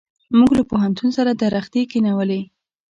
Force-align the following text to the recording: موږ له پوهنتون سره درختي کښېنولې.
موږ 0.37 0.51
له 0.57 0.63
پوهنتون 0.69 1.09
سره 1.17 1.31
درختي 1.43 1.81
کښېنولې. 1.91 2.41